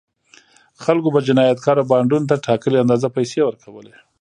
[0.83, 3.95] خلکو به جنایتکاره بانډونو ته ټاکلې اندازه پیسې ورکولې.